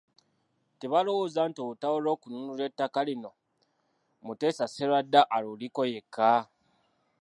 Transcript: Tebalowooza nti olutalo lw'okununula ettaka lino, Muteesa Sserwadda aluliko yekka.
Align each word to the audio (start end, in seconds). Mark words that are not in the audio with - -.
Tebalowooza 0.79 1.41
nti 1.49 1.59
olutalo 1.65 1.97
lw'okununula 2.05 2.63
ettaka 2.69 2.99
lino, 3.07 3.31
Muteesa 4.25 4.65
Sserwadda 4.67 5.21
aluliko 5.35 5.81
yekka. 5.93 6.29